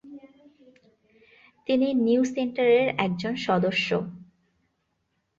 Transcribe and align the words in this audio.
তিনি 1.67 1.87
নিউ 2.05 2.21
সেন্টারের 2.25 2.87
একজন 2.97 3.33
সদস্য। 3.45 3.89